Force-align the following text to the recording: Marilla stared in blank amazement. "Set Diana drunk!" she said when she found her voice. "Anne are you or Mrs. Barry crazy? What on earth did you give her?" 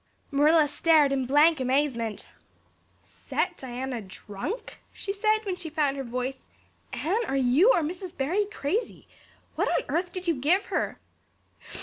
Marilla 0.31 0.67
stared 0.67 1.13
in 1.13 1.27
blank 1.27 1.59
amazement. 1.59 2.27
"Set 2.97 3.55
Diana 3.57 4.01
drunk!" 4.01 4.81
she 4.91 5.13
said 5.13 5.45
when 5.45 5.55
she 5.55 5.69
found 5.69 5.95
her 5.95 6.03
voice. 6.03 6.47
"Anne 6.91 7.23
are 7.27 7.37
you 7.37 7.71
or 7.71 7.81
Mrs. 7.83 8.17
Barry 8.17 8.45
crazy? 8.45 9.07
What 9.53 9.69
on 9.69 9.95
earth 9.95 10.11
did 10.11 10.27
you 10.27 10.33
give 10.33 10.65
her?" 10.73 10.97